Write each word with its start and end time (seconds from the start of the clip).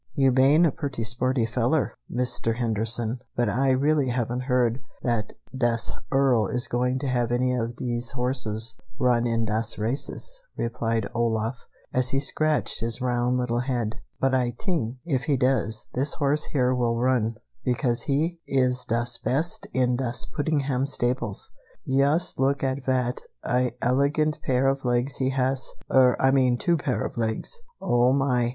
"You 0.15 0.31
bane 0.31 0.65
a 0.65 0.71
pretty 0.71 1.03
sporty 1.03 1.45
feller, 1.45 1.93
Mister 2.09 2.53
Henderson, 2.53 3.19
but 3.35 3.47
Ay 3.47 3.69
really 3.75 4.07
haven't 4.09 4.39
heard 4.49 4.81
that 5.03 5.33
das 5.55 5.91
Earl 6.11 6.47
is 6.47 6.65
going 6.67 6.97
to 6.97 7.07
have 7.07 7.31
any 7.31 7.53
of 7.53 7.75
dese 7.75 8.09
horses 8.13 8.73
run 8.97 9.27
in 9.27 9.45
das 9.45 9.77
races," 9.77 10.41
replied 10.57 11.07
Olaf, 11.13 11.67
as 11.93 12.09
he 12.09 12.19
scratched 12.19 12.79
his 12.79 12.99
round 12.99 13.37
little 13.37 13.59
head; 13.59 13.97
"but 14.19 14.33
Ay 14.33 14.55
tink 14.57 14.95
if 15.05 15.25
he 15.25 15.37
does, 15.37 15.85
this 15.93 16.15
horse 16.15 16.45
here 16.45 16.73
will 16.73 16.97
run, 16.99 17.35
because 17.63 18.01
he 18.01 18.39
is 18.47 18.83
das 18.85 19.19
best 19.19 19.67
in 19.71 19.97
das 19.97 20.25
Puddingham 20.25 20.87
stables. 20.87 21.51
Yust 21.85 22.39
look 22.39 22.63
at 22.63 22.83
vat 22.83 23.21
a 23.47 23.75
elegant 23.83 24.41
pair 24.41 24.67
of 24.67 24.83
legs 24.83 25.17
he 25.17 25.29
has, 25.29 25.69
er, 25.93 26.17
I 26.19 26.31
mean 26.31 26.57
two 26.57 26.75
pair 26.75 27.05
of 27.05 27.17
legs! 27.17 27.61
Oh, 27.79 28.13
my! 28.13 28.49